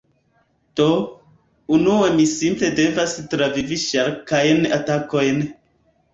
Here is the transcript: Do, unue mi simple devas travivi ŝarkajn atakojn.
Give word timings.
Do, 0.79 0.85
unue 1.77 2.07
mi 2.15 2.25
simple 2.31 2.71
devas 2.81 3.15
travivi 3.35 3.79
ŝarkajn 3.85 4.69
atakojn. 4.81 5.41